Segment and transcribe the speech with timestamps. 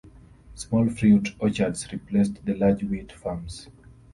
[0.55, 3.67] Small fruit orchards replaced the large wheat farms.